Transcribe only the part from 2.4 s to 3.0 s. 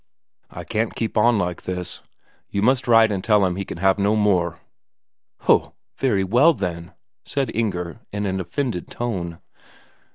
you must